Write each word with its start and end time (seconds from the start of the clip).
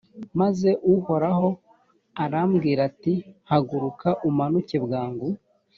maze 0.39 0.69
uhoraho 0.93 1.49
arambwira 2.23 2.81
ati 2.89 3.13
haguruka, 3.49 4.09
umanuke 4.29 4.77
bwangu 4.87 5.27